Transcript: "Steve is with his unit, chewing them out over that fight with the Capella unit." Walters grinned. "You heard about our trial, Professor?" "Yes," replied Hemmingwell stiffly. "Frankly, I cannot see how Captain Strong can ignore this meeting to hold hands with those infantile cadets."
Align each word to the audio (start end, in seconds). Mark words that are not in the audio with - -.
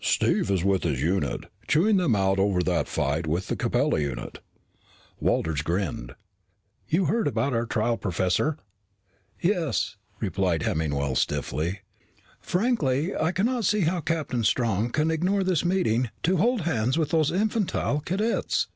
"Steve 0.00 0.48
is 0.48 0.62
with 0.62 0.84
his 0.84 1.02
unit, 1.02 1.46
chewing 1.66 1.96
them 1.96 2.14
out 2.14 2.38
over 2.38 2.62
that 2.62 2.86
fight 2.86 3.26
with 3.26 3.48
the 3.48 3.56
Capella 3.56 3.98
unit." 3.98 4.38
Walters 5.18 5.60
grinned. 5.60 6.14
"You 6.86 7.06
heard 7.06 7.26
about 7.26 7.52
our 7.52 7.66
trial, 7.66 7.96
Professor?" 7.96 8.58
"Yes," 9.40 9.96
replied 10.20 10.62
Hemmingwell 10.62 11.16
stiffly. 11.16 11.80
"Frankly, 12.38 13.16
I 13.16 13.32
cannot 13.32 13.64
see 13.64 13.80
how 13.80 14.00
Captain 14.00 14.44
Strong 14.44 14.90
can 14.90 15.10
ignore 15.10 15.42
this 15.42 15.64
meeting 15.64 16.10
to 16.22 16.36
hold 16.36 16.60
hands 16.60 16.96
with 16.96 17.10
those 17.10 17.32
infantile 17.32 17.98
cadets." 17.98 18.68